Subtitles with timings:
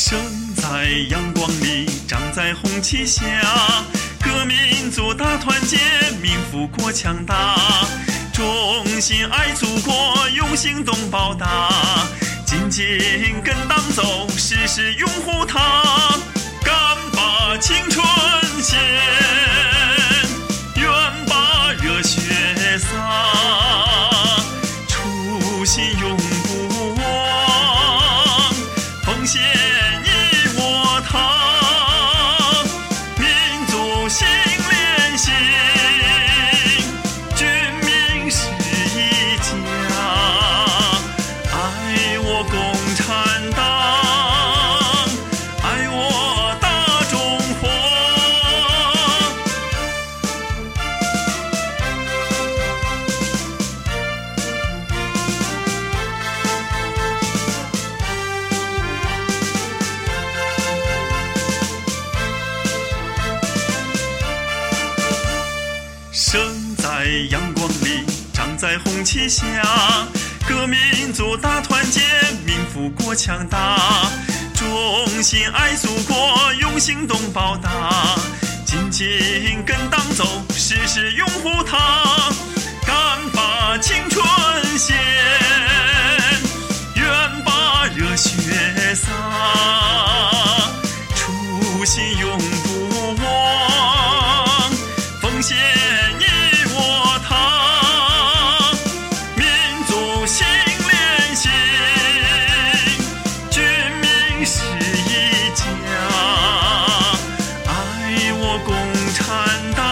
[0.00, 0.16] 生
[0.54, 3.24] 在阳光里，长在红旗下，
[4.22, 5.76] 革民族大团结，
[6.22, 7.56] 民富国强大，
[8.32, 11.72] 忠心爱祖国，用行动报答，
[12.46, 15.58] 紧紧跟党走，时时拥护他，
[16.62, 16.72] 敢
[17.12, 18.06] 把青春
[18.62, 18.78] 献，
[20.76, 20.88] 愿
[21.26, 22.20] 把热血
[22.78, 23.20] 洒，
[24.86, 26.16] 初心永
[42.44, 43.60] 共产党，
[45.62, 47.68] 爱我大中华。
[66.12, 69.42] 生在阳光里，长在红旗下，
[70.48, 72.00] 革命族大团结，
[72.90, 73.78] 国强大，
[74.54, 78.16] 忠心爱祖国，用行动报答，
[78.64, 81.76] 紧紧跟党走，时时拥护他，
[82.86, 82.96] 敢
[83.32, 84.24] 把青春
[84.78, 85.27] 献。
[109.28, 109.36] 担
[109.76, 109.84] 当，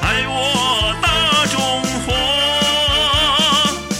[0.00, 1.60] 爱我大中
[2.06, 2.08] 华，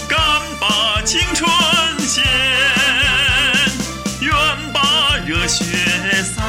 [0.07, 0.17] 敢
[0.59, 1.47] 把青春
[1.99, 2.23] 献，
[4.21, 4.33] 愿
[4.73, 5.63] 把热血
[6.35, 6.41] 洒，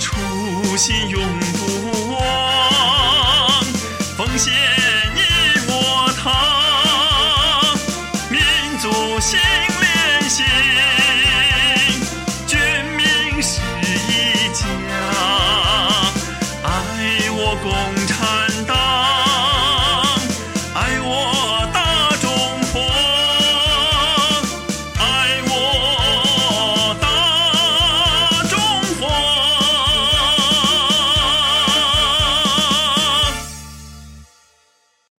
[0.00, 2.20] 初心永不忘，
[4.16, 4.54] 奉献
[5.14, 5.20] 你
[5.68, 6.32] 我他，
[8.30, 8.40] 民
[8.78, 9.59] 族先。